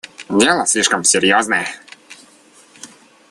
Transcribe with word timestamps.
Дело 0.29 0.65
слишком 0.65 1.03
серьезное. 1.03 1.67